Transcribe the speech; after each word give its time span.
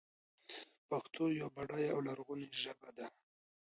پښتو 0.89 1.23
يوه 1.39 1.51
بډايه 1.55 1.89
او 1.93 1.99
لرغونې 2.07 2.47
ژبه 2.61 2.89
ده. 2.97 3.07